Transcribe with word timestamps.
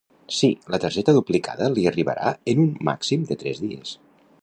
Sí, 0.37 0.47
la 0.75 0.79
targeta 0.85 1.15
duplicada 1.17 1.69
li 1.75 1.85
arribarà 1.91 2.35
en 2.55 2.65
un 2.67 2.75
màxim 2.91 3.31
de 3.33 3.43
tres 3.45 3.67
dies. 3.69 3.99